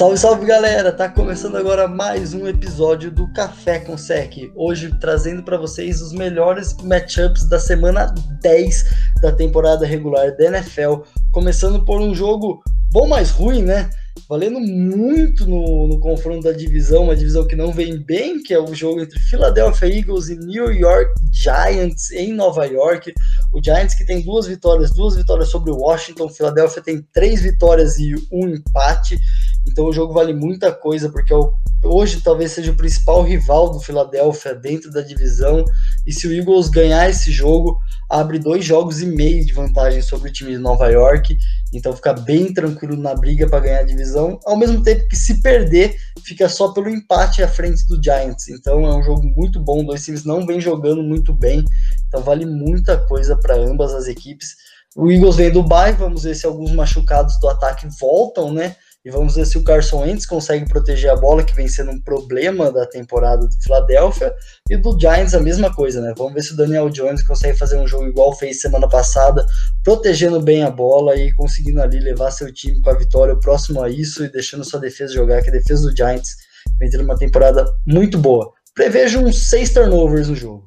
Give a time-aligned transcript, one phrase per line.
[0.00, 0.90] Salve, salve galera!
[0.90, 4.50] Tá começando agora mais um episódio do Café com Sec.
[4.56, 8.06] Hoje trazendo para vocês os melhores matchups da semana
[8.40, 8.84] 10
[9.20, 11.02] da temporada regular da NFL.
[11.30, 13.90] Começando por um jogo bom, mais ruim, né?
[14.28, 18.60] valendo muito no, no, confronto da divisão, uma divisão que não vem bem, que é
[18.60, 23.12] o jogo entre Philadelphia Eagles e New York Giants em Nova York.
[23.52, 27.98] O Giants que tem duas vitórias, duas vitórias sobre o Washington, Philadelphia tem três vitórias
[27.98, 29.18] e um empate.
[29.66, 31.36] Então o jogo vale muita coisa, porque é
[31.84, 35.64] hoje talvez seja o principal rival do Philadelphia dentro da divisão.
[36.06, 40.30] E se o Eagles ganhar esse jogo, abre dois jogos e meio de vantagem sobre
[40.30, 41.36] o time de Nova York.
[41.72, 44.38] Então fica bem tranquilo na briga para ganhar a divisão.
[44.44, 48.48] Ao mesmo tempo que se perder, fica só pelo empate à frente do Giants.
[48.48, 49.84] Então é um jogo muito bom.
[49.84, 51.64] Dois times não vêm jogando muito bem.
[52.08, 54.56] Então vale muita coisa para ambas as equipes.
[54.96, 58.74] O Eagles vem do bye, vamos ver se alguns machucados do ataque voltam, né?
[59.02, 62.00] E vamos ver se o Carson Wentz consegue proteger a bola, que vem sendo um
[62.00, 64.34] problema da temporada do Philadelphia.
[64.68, 66.12] E do Giants a mesma coisa, né?
[66.16, 69.46] Vamos ver se o Daniel Jones consegue fazer um jogo igual fez semana passada,
[69.82, 73.88] protegendo bem a bola e conseguindo ali levar seu time para a vitória próximo a
[73.88, 76.36] isso e deixando sua defesa jogar, que a defesa do Giants
[76.78, 78.52] vem tendo uma temporada muito boa.
[78.74, 80.62] Prevejo uns seis turnovers no jogo.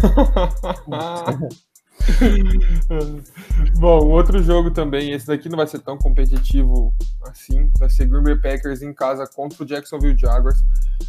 [3.78, 8.22] Bom, outro jogo também, esse daqui não vai ser tão competitivo assim, vai ser Green
[8.22, 10.62] Bay Packers em casa contra o Jacksonville Jaguars.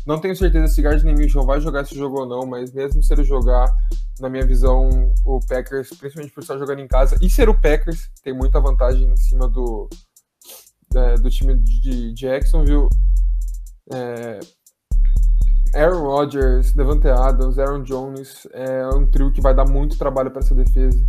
[0.06, 3.14] Não tenho certeza se Gardner Minshew vai jogar esse jogo ou não, mas mesmo se
[3.14, 3.72] ele jogar,
[4.20, 8.10] na minha visão, o Packers, principalmente por estar jogando em casa, e ser o Packers,
[8.24, 9.90] tem muita vantagem em cima do,
[10.96, 12.88] é, do time de Jacksonville.
[13.94, 14.40] É,
[15.76, 20.40] Aaron Rodgers, Devante Adams, Aaron Jones é um trio que vai dar muito trabalho para
[20.40, 21.06] essa defesa.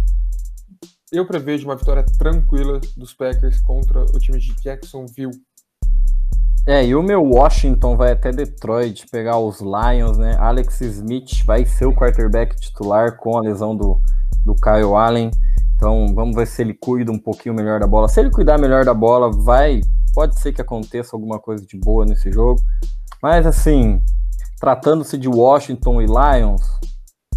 [1.12, 5.40] Eu prevejo uma vitória tranquila dos Packers contra o time de Jacksonville.
[6.66, 10.36] É, e o meu Washington vai até Detroit pegar os Lions, né?
[10.36, 14.00] Alex Smith vai ser o quarterback titular com a lesão do,
[14.44, 15.30] do Kyle Allen.
[15.76, 18.08] Então vamos ver se ele cuida um pouquinho melhor da bola.
[18.08, 19.80] Se ele cuidar melhor da bola, vai.
[20.12, 22.60] Pode ser que aconteça alguma coisa de boa nesse jogo.
[23.22, 24.02] Mas assim,
[24.58, 26.62] tratando-se de Washington e Lions,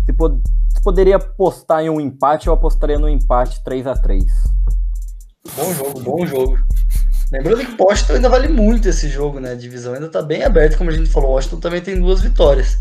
[0.06, 0.42] se, pod
[0.74, 4.26] se, poderia apostar em um empate, eu apostaria no empate 3 a 3
[5.56, 6.60] Bom jogo, bom jogo.
[7.32, 9.52] Lembrando que Washington ainda vale muito esse jogo, né?
[9.52, 11.32] A divisão ainda tá bem aberta, como a gente falou.
[11.32, 12.78] Washington também tem duas vitórias.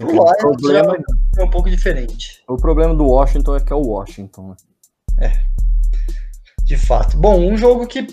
[0.00, 0.96] O Lions problema...
[1.36, 2.42] é um pouco diferente.
[2.48, 4.48] O problema do Washington é que é o Washington.
[4.48, 4.56] Né?
[5.28, 5.32] É.
[6.64, 7.16] De fato.
[7.16, 8.06] Bom, um jogo que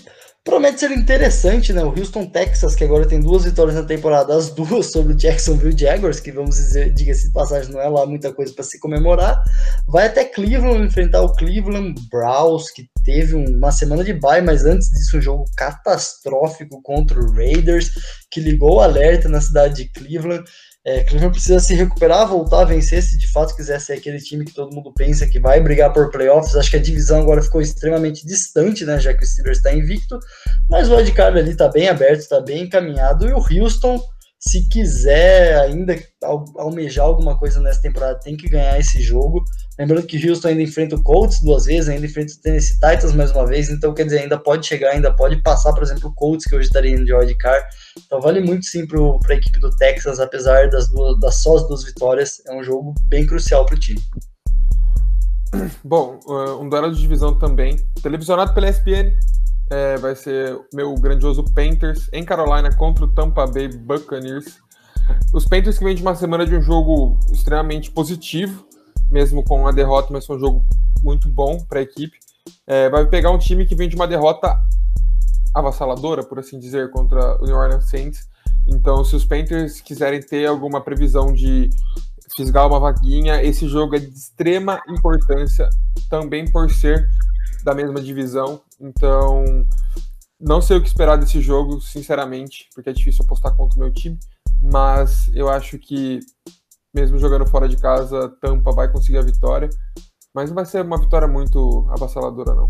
[0.50, 1.84] Promete ser interessante, né?
[1.84, 5.78] O Houston Texas, que agora tem duas vitórias na temporada, as duas sobre o Jacksonville
[5.78, 9.40] Jaguars, que vamos dizer, diga-se de passagem, não é lá muita coisa para se comemorar.
[9.86, 14.90] Vai até Cleveland enfrentar o Cleveland Browns, que teve uma semana de bye, mas antes
[14.90, 17.92] disso um jogo catastrófico contra o Raiders,
[18.28, 20.42] que ligou o alerta na cidade de Cleveland.
[20.82, 24.46] É, Cleveland precisa se recuperar, voltar a vencer, se de fato quiser ser aquele time
[24.46, 26.56] que todo mundo pensa que vai brigar por playoffs.
[26.56, 30.18] Acho que a divisão agora ficou extremamente distante, né, já que o Steelers está invicto,
[30.70, 34.00] mas o wildcard ali está bem aberto, está bem encaminhado, e o Houston
[34.42, 35.94] se quiser ainda
[36.56, 39.44] almejar alguma coisa nessa temporada, tem que ganhar esse jogo.
[39.78, 43.30] Lembrando que Houston ainda enfrenta o Colts duas vezes, ainda enfrenta o Tennessee Titans mais
[43.32, 46.46] uma vez, então quer dizer, ainda pode chegar, ainda pode passar, por exemplo, o Colts,
[46.46, 47.66] que hoje estaria indo de wildcard.
[48.06, 51.68] Então vale muito sim para a equipe do Texas, apesar das, duas, das só as
[51.68, 54.00] duas vitórias, é um jogo bem crucial para o time.
[55.84, 56.18] Bom,
[56.60, 59.12] um duelo de divisão também, televisionado pela ESPN,
[59.70, 64.58] é, vai ser meu grandioso Panthers em Carolina contra o Tampa Bay Buccaneers.
[65.32, 68.66] Os Panthers que vêm de uma semana de um jogo extremamente positivo,
[69.10, 70.64] mesmo com a derrota, mas foi um jogo
[71.02, 72.18] muito bom para a equipe.
[72.66, 74.56] É, vai pegar um time que vem de uma derrota
[75.54, 78.28] avassaladora, por assim dizer, contra o New Orleans Saints.
[78.66, 81.70] Então, se os Panthers quiserem ter alguma previsão de
[82.36, 85.68] fisgar uma vaguinha, esse jogo é de extrema importância,
[86.08, 87.08] também por ser
[87.64, 88.60] da mesma divisão.
[88.80, 89.44] Então,
[90.40, 93.92] não sei o que esperar desse jogo, sinceramente, porque é difícil apostar contra o meu
[93.92, 94.18] time.
[94.62, 96.20] Mas eu acho que,
[96.94, 99.68] mesmo jogando fora de casa, Tampa vai conseguir a vitória.
[100.34, 102.68] Mas não vai ser uma vitória muito avassaladora, não.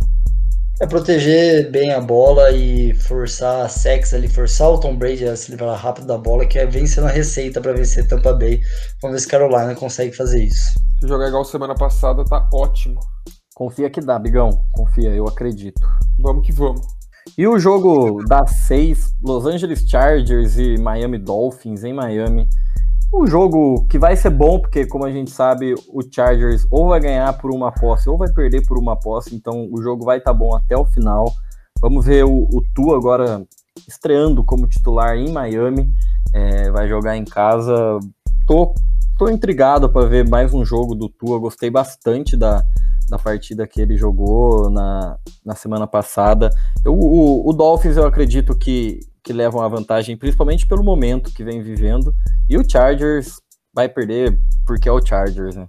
[0.80, 5.36] É proteger bem a bola e forçar a sex ali, forçar o Tom Brady a
[5.36, 8.62] se livrar rápido da bola, que é vencendo a receita para vencer Tampa Bay.
[9.02, 10.72] Vamos ver se Carolina consegue fazer isso.
[10.98, 12.98] Se jogar igual semana passada, tá ótimo.
[13.60, 14.64] Confia que dá, Bigão.
[14.72, 15.86] Confia, eu acredito.
[16.18, 16.80] Vamos que vamos.
[17.36, 22.48] E o jogo das seis, Los Angeles Chargers e Miami Dolphins em Miami.
[23.12, 27.00] Um jogo que vai ser bom, porque, como a gente sabe, o Chargers ou vai
[27.00, 30.32] ganhar por uma posse ou vai perder por uma posse, então o jogo vai estar
[30.32, 31.30] tá bom até o final.
[31.82, 33.46] Vamos ver o, o Tu agora
[33.86, 35.86] estreando como titular em Miami,
[36.32, 37.98] é, vai jogar em casa.
[38.46, 38.74] Tô,
[39.18, 41.38] tô intrigado para ver mais um jogo do Tua.
[41.38, 42.64] Gostei bastante da,
[43.10, 46.48] da partida que ele jogou na, na semana passada.
[46.84, 51.44] Eu, o, o Dolphins eu acredito que, que levam a vantagem, principalmente pelo momento que
[51.44, 52.14] vem vivendo.
[52.48, 53.40] E o Chargers
[53.74, 55.66] vai perder porque é o Chargers, né?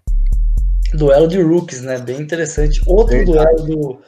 [0.94, 1.98] Duelo de rookies, né?
[1.98, 2.82] Bem interessante.
[2.86, 3.56] Outro Verdade.
[3.56, 4.02] duelo do,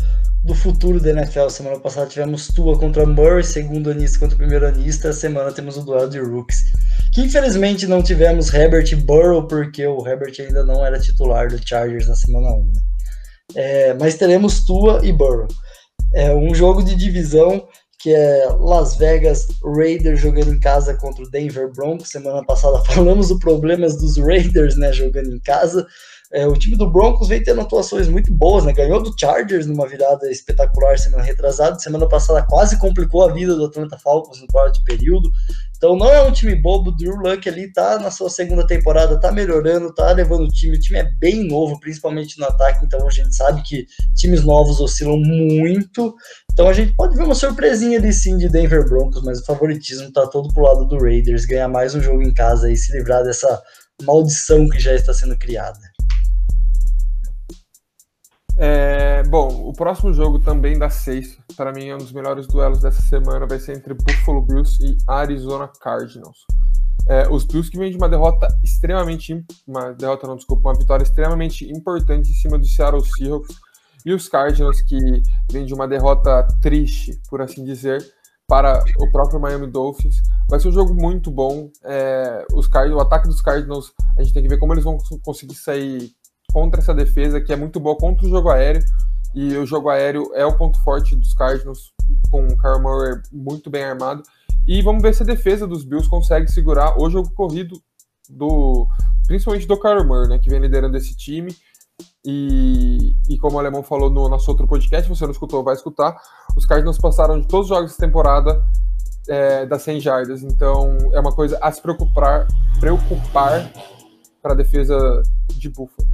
[0.44, 1.50] do futuro da NFL.
[1.50, 5.08] Semana passada tivemos Tua contra Murray, segundo anista contra o primeiro anista.
[5.08, 6.66] Essa semana temos o duelo de rookies.
[7.14, 11.58] Que infelizmente não tivemos Herbert e Burrow, porque o Herbert ainda não era titular do
[11.66, 12.66] Chargers na semana 1.
[12.66, 12.82] Né?
[13.56, 15.48] É, mas teremos Tua e Burrow.
[16.14, 17.68] É um jogo de divisão
[18.04, 22.10] que é Las Vegas Raiders jogando em casa contra o Denver Broncos.
[22.10, 25.88] Semana passada falamos dos problemas dos Raiders, né, jogando em casa.
[26.34, 28.74] É, o time do Broncos vem tendo atuações muito boas, né?
[28.74, 31.78] Ganhou do Chargers numa virada espetacular semana retrasada.
[31.78, 35.30] Semana passada quase complicou a vida do Atlanta Falcons no quarto período.
[35.78, 36.90] Então não é um time bobo.
[36.90, 40.76] O Drew Luck ali tá na sua segunda temporada, tá melhorando, tá levando o time.
[40.76, 42.84] O time é bem novo, principalmente no ataque.
[42.84, 43.86] Então a gente sabe que
[44.16, 46.16] times novos oscilam muito.
[46.52, 50.12] Então a gente pode ver uma surpresinha ali sim de Denver Broncos, mas o favoritismo
[50.12, 51.46] tá todo pro lado do Raiders.
[51.46, 53.62] Ganhar mais um jogo em casa e se livrar dessa
[54.02, 55.93] maldição que já está sendo criada.
[58.58, 62.82] É, bom, o próximo jogo também da seis, para mim é um dos melhores duelos
[62.82, 66.46] dessa semana, vai ser entre Buffalo Bills e Arizona Cardinals.
[67.08, 71.04] É, os Bills que vêm de uma derrota extremamente, uma derrota não, desculpa, uma vitória
[71.04, 73.56] extremamente importante em cima do Seattle Seahawks
[74.06, 74.98] e os Cardinals que
[75.52, 78.06] vêm de uma derrota triste, por assim dizer,
[78.48, 80.18] para o próprio Miami Dolphins.
[80.48, 81.72] Vai ser um jogo muito bom.
[81.84, 84.98] É, os Card o ataque dos Cardinals, a gente tem que ver como eles vão
[85.24, 86.12] conseguir sair
[86.54, 88.86] contra essa defesa que é muito boa contra o jogo aéreo.
[89.34, 91.92] E o jogo aéreo é o ponto forte dos Cardinals,
[92.30, 94.22] com o Kyle muito bem armado.
[94.68, 97.82] E vamos ver se a defesa dos Bills consegue segurar o jogo corrido
[98.30, 98.88] do
[99.26, 101.54] principalmente do Kyle né, que vem liderando esse time.
[102.26, 106.16] E, e como o Alemão falou no nosso outro podcast, você não escutou, vai escutar.
[106.56, 108.64] Os Cardinals passaram de todos os jogos dessa temporada
[109.28, 110.44] é, das 100 jardas.
[110.44, 112.48] Então é uma coisa a se preocupar,
[112.80, 113.72] preocupar
[114.42, 116.13] para a defesa de Buffalo.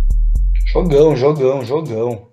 [0.71, 2.27] Jogão, jogão, jogão.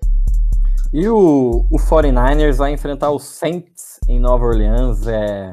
[0.93, 5.07] E o, o 49ers vai enfrentar o Saints em Nova Orleans.
[5.07, 5.51] É...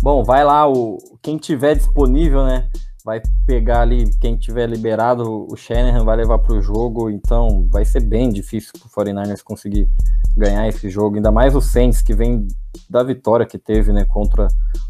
[0.00, 2.66] Bom, vai lá, o, quem tiver disponível, né?
[3.04, 7.10] Vai pegar ali, quem tiver liberado, o Shanahan vai levar para o jogo.
[7.10, 9.86] Então vai ser bem difícil para o 49ers conseguir
[10.34, 11.16] ganhar esse jogo.
[11.16, 12.48] Ainda mais o Saints, que vem
[12.88, 14.48] da vitória que teve né, contra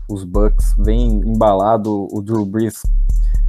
[0.09, 0.73] os Bucks.
[0.79, 2.81] Vem embalado o Drew Brees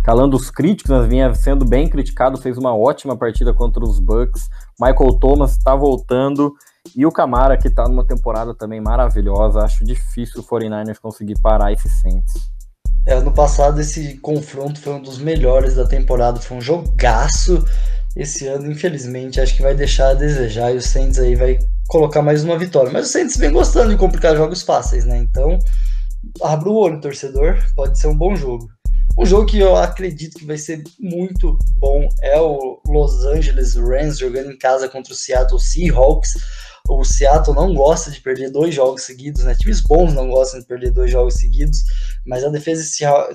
[0.03, 4.49] calando os críticos, mas vinha sendo bem criticado, fez uma ótima partida contra os Bucks.
[4.79, 6.53] Michael Thomas está voltando
[6.95, 9.59] e o Camara que está numa temporada também maravilhosa.
[9.59, 12.33] Acho difícil o 49ers conseguir parar esse Saints.
[13.05, 17.63] É, ano passado esse confronto foi um dos melhores da temporada, foi um jogaço.
[18.15, 22.21] Esse ano, infelizmente, acho que vai deixar a desejar e o Saints aí vai colocar
[22.21, 22.91] mais uma vitória.
[22.91, 25.17] Mas o Saints vem gostando de complicar jogos fáceis, né?
[25.17, 25.59] Então,
[26.41, 28.67] abra o olho, torcedor, pode ser um bom jogo.
[29.19, 34.17] Um jogo que eu acredito que vai ser muito bom é o Los Angeles Rams
[34.17, 36.35] jogando em casa contra o Seattle Seahawks
[36.89, 39.55] o Seattle não gosta de perder dois jogos seguidos, né?
[39.55, 41.83] Times bons não gostam de perder dois jogos seguidos,
[42.25, 42.83] mas a defesa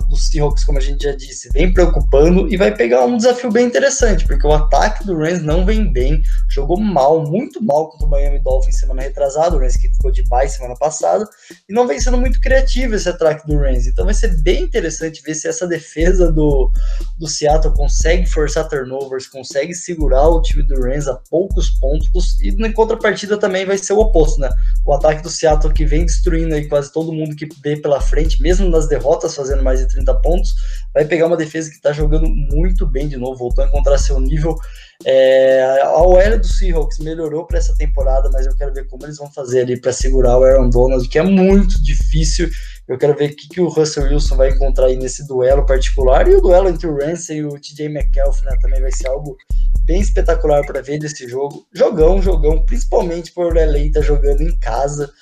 [0.08, 3.66] dos Seahawks, como a gente já disse, vem preocupando e vai pegar um desafio bem
[3.66, 8.10] interessante, porque o ataque do Rams não vem bem, jogou mal, muito mal contra o
[8.10, 11.26] Miami Dolphins semana retrasada, o Rams que ficou de bye semana passada,
[11.68, 13.86] e não vem sendo muito criativo esse ataque do Rams.
[13.86, 16.70] Então vai ser bem interessante ver se essa defesa do,
[17.18, 22.52] do Seattle consegue forçar turnovers, consegue segurar o time do Rams a poucos pontos, e
[22.52, 24.48] na contrapartida também vai ser o oposto, né?
[24.86, 28.40] O ataque do Seattle que vem destruindo aí quase todo mundo que vê pela frente,
[28.40, 30.54] mesmo nas derrotas, fazendo mais de 30 pontos,
[30.94, 34.18] vai pegar uma defesa que está jogando muito bem de novo, voltou a encontrar seu
[34.18, 34.56] nível.
[35.04, 39.18] É, a OL do Seahawks melhorou para essa temporada, mas eu quero ver como eles
[39.18, 42.48] vão fazer ali para segurar o Aaron Donald, que é muito difícil.
[42.88, 46.28] Eu quero ver o que, que o Russell Wilson vai encontrar aí nesse duelo particular.
[46.28, 49.36] E o duelo entre o Ramsey e o TJ McAuliffe né, também vai ser algo
[49.84, 51.66] bem espetacular para ver desse jogo.
[51.72, 55.12] Jogão, jogão, principalmente por LA tá jogando em casa.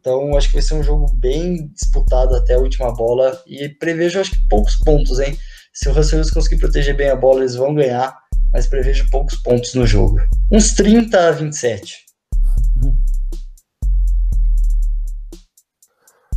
[0.00, 3.40] Então, acho que vai ser um jogo bem disputado até a última bola.
[3.46, 5.36] E prevejo, acho que, poucos pontos, hein?
[5.72, 8.16] Se o Russell Wilson conseguir proteger bem a bola, eles vão ganhar.
[8.52, 10.18] Mas prevejo poucos pontos no jogo.
[10.50, 12.06] Uns 30 a 27.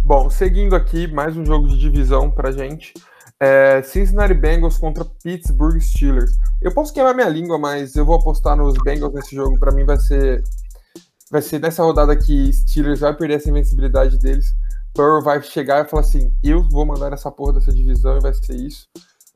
[0.04, 2.92] Bom, seguindo aqui, mais um jogo de divisão pra gente.
[3.42, 6.36] É, Cincinnati Bengals contra Pittsburgh Steelers.
[6.62, 9.58] Eu posso queimar minha língua, mas eu vou apostar nos Bengals nesse jogo.
[9.60, 10.44] Para mim vai ser
[11.32, 14.54] vai ser nessa rodada que Steelers vai perder essa invencibilidade deles,
[14.96, 18.34] Burrow vai chegar e falar assim: eu vou mandar essa porra dessa divisão e vai
[18.34, 18.88] ser isso.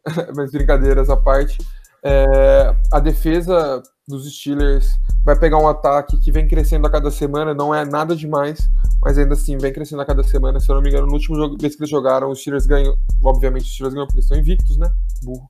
[0.35, 1.57] Mas brincadeiras à parte.
[2.03, 7.53] É, a defesa dos Steelers vai pegar um ataque que vem crescendo a cada semana,
[7.53, 8.69] não é nada demais,
[9.01, 10.59] mas ainda assim vem crescendo a cada semana.
[10.59, 12.95] Se eu não me engano, no último jogo vez que eles jogaram, os Steelers ganham.
[13.23, 14.91] Obviamente, os Steelers ganham porque eles estão invictos, né?
[15.23, 15.49] Burro.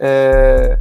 [0.00, 0.78] É,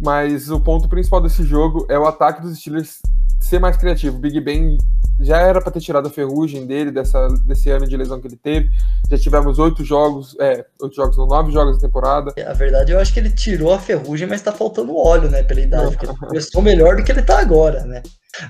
[0.00, 3.00] mas o ponto principal desse jogo é o ataque dos Steelers
[3.40, 4.18] ser mais criativo.
[4.18, 4.78] Big Ben
[5.20, 8.36] já era para ter tirado a ferrugem dele dessa, desse ano de lesão que ele
[8.36, 8.68] teve.
[9.10, 12.32] Já tivemos oito jogos, é, oito jogos, não, nove jogos na temporada.
[12.46, 15.60] A verdade, eu acho que ele tirou a ferrugem, mas tá faltando óleo, né, pela
[15.60, 18.02] idade, porque ele começou melhor do que ele tá agora, né.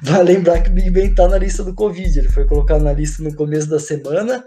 [0.03, 2.93] Vai lembrar que o Big Ben tá na lista do Covid, ele foi colocado na
[2.93, 4.45] lista no começo da semana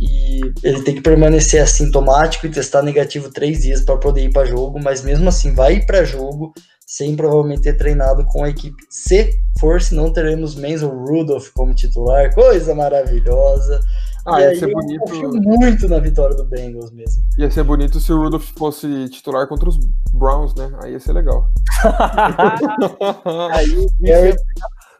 [0.00, 4.46] e ele tem que permanecer assintomático e testar negativo três dias para poder ir para
[4.46, 6.54] jogo, mas mesmo assim vai ir para jogo
[6.86, 8.82] sem provavelmente ter treinado com a equipe.
[8.88, 9.30] Se
[9.60, 13.78] for, se não teremos Menzo Rudolph como titular, coisa maravilhosa.
[14.26, 15.00] Ah, e ia ser bonito.
[15.00, 17.22] confio muito na vitória do Bengals mesmo.
[17.38, 19.78] Ia ser bonito se o Rudolph fosse titular contra os
[20.12, 20.72] Browns, né?
[20.82, 21.46] Aí ia ser legal.
[23.52, 24.42] Aí o Garrett,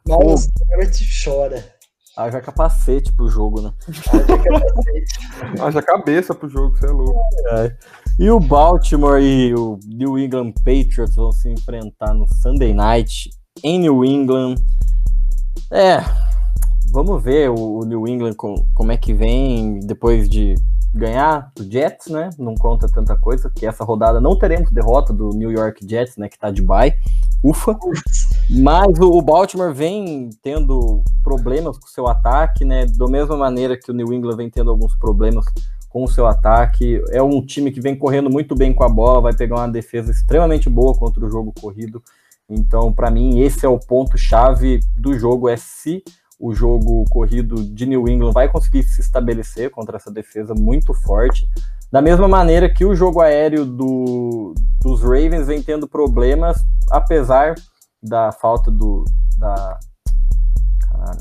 [0.07, 1.79] Miles Garrett chora.
[2.17, 3.73] Haja capacete pro jogo, né?
[5.61, 7.21] Haja cabeça pro jogo, você é louco.
[7.52, 7.76] É.
[8.19, 13.31] E o Baltimore e o New England Patriots vão se enfrentar no Sunday Night
[13.62, 14.57] em New England.
[15.71, 15.99] É,
[16.90, 20.55] vamos ver o, New England com, como é que vem depois de
[20.93, 22.31] ganhar do Jets, né?
[22.38, 26.29] Não conta tanta coisa, que essa rodada não teremos derrota do New York Jets, né?
[26.29, 26.93] Que tá de bye.
[27.43, 27.79] Ufa.
[28.52, 32.85] Mas o Baltimore vem tendo problemas com o seu ataque, né?
[32.85, 35.45] Da mesma maneira que o New England vem tendo alguns problemas
[35.88, 37.00] com o seu ataque.
[37.11, 40.11] É um time que vem correndo muito bem com a bola, vai pegar uma defesa
[40.11, 42.02] extremamente boa contra o jogo corrido.
[42.49, 46.02] Então, para mim, esse é o ponto-chave do jogo: é se
[46.38, 51.49] o jogo corrido de New England vai conseguir se estabelecer contra essa defesa muito forte.
[51.92, 57.54] Da mesma maneira que o jogo aéreo do, dos Ravens vem tendo problemas, apesar
[58.02, 59.04] da falta do,
[59.37, 59.78] da,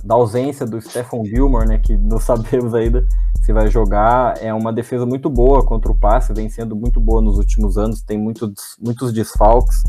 [0.04, 3.06] da ausência do Stephen Gilmore, né, que não sabemos ainda
[3.42, 4.36] se vai jogar.
[4.42, 8.02] É uma defesa muito boa contra o passe, vem sendo muito boa nos últimos anos,
[8.02, 9.84] tem muitos, muitos desfalques.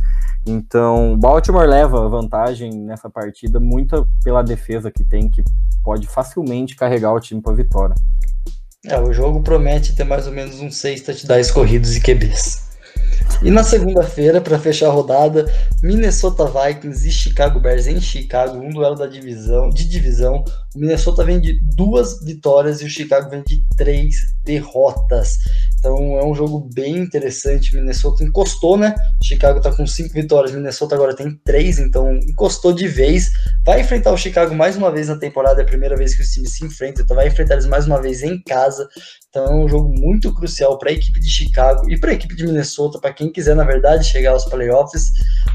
[0.46, 5.42] Então, Baltimore leva vantagem nessa partida, muito pela defesa que tem, que
[5.84, 7.94] pode facilmente carregar o time para vitória.
[8.86, 12.69] É, o jogo promete ter mais ou menos uns seis touchdowns corridos e QBs.
[13.42, 15.50] E na segunda-feira, para fechar a rodada,
[15.82, 20.44] Minnesota Vikings e Chicago Bears em Chicago, um duelo da divisão, de divisão.
[20.74, 25.38] O Minnesota vem de duas vitórias e o Chicago vem de três derrotas.
[25.78, 27.74] Então é um jogo bem interessante.
[27.74, 28.94] Minnesota encostou, né?
[29.22, 33.30] Chicago tá com cinco vitórias, Minnesota agora tem três, então encostou de vez.
[33.64, 36.30] Vai enfrentar o Chicago mais uma vez na temporada, é a primeira vez que os
[36.30, 38.86] times se enfrentam, então vai enfrentar eles mais uma vez em casa.
[39.30, 42.36] Então é um jogo muito crucial para a equipe de Chicago e para a equipe
[42.36, 45.12] de Minnesota, para quem quiser, na verdade, chegar aos playoffs.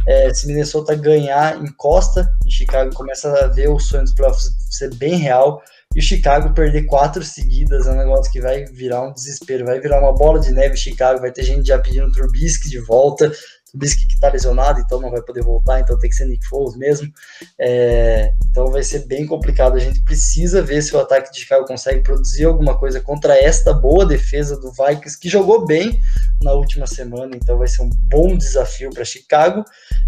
[0.07, 4.93] É, se Minnesota ganhar, encosta em Chicago, começa a ver o sonho dos playoffs ser
[4.93, 5.63] bem real.
[5.95, 9.79] E o Chicago perder quatro seguidas é um negócio que vai virar um desespero, vai
[9.79, 10.77] virar uma bola de neve.
[10.77, 13.31] Chicago vai ter gente já pedindo Trubisky de volta.
[13.75, 16.75] Trubisky que tá lesionado, então não vai poder voltar, então tem que ser Nick Foles
[16.77, 17.11] mesmo.
[17.59, 19.75] É, então vai ser bem complicado.
[19.75, 23.73] A gente precisa ver se o ataque de Chicago consegue produzir alguma coisa contra esta
[23.73, 25.99] boa defesa do Vikings, que jogou bem
[26.41, 29.63] na última semana, então vai ser um bom desafio para Chicago.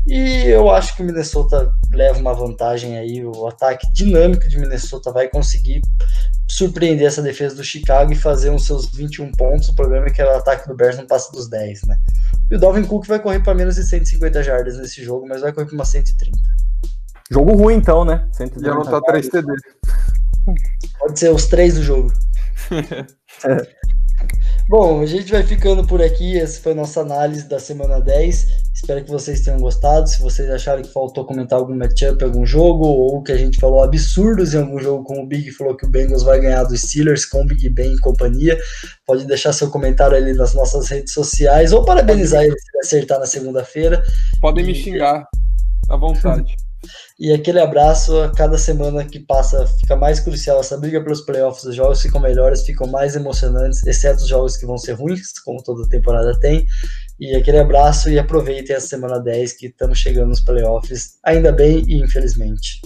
[0.08, 3.26] E eu acho que o Minnesota leva uma vantagem aí.
[3.26, 5.82] O ataque dinâmico de Minnesota vai conseguir
[6.48, 9.70] surpreender essa defesa do Chicago e fazer uns seus 21 pontos.
[9.70, 11.98] O problema é que o ataque do Bears não passa dos 10, né?
[12.50, 15.52] E o Dalvin Cook vai correr para menos de 150 jardas nesse jogo, mas vai
[15.52, 16.38] correr para uma 130.
[17.30, 18.28] Jogo ruim, então, né?
[18.32, 19.48] 130 Já não tá 3 TD.
[21.00, 22.14] Pode ser os três do jogo.
[22.72, 23.77] é.
[24.70, 26.38] Bom, a gente vai ficando por aqui.
[26.38, 28.48] Essa foi a nossa análise da semana 10.
[28.74, 30.10] Espero que vocês tenham gostado.
[30.10, 33.82] Se vocês acharam que faltou comentar algum matchup, algum jogo, ou que a gente falou
[33.82, 37.26] absurdos em algum jogo, como o Big falou que o Bengals vai ganhar dos Steelers
[37.26, 38.58] com o Big Ben e companhia,
[39.06, 43.26] pode deixar seu comentário ali nas nossas redes sociais, ou parabenizar ele se acertar na
[43.26, 44.04] segunda-feira.
[44.42, 44.68] Podem e...
[44.68, 45.26] me xingar,
[45.90, 46.58] à vontade.
[47.20, 51.64] E aquele abraço, a cada semana que passa fica mais crucial essa briga pelos playoffs,
[51.64, 55.64] os jogos ficam melhores, ficam mais emocionantes, exceto os jogos que vão ser ruins, como
[55.64, 56.66] toda temporada tem.
[57.20, 61.84] E aquele abraço e aproveitem a semana 10 que estamos chegando nos playoffs, ainda bem
[61.88, 62.80] e infelizmente.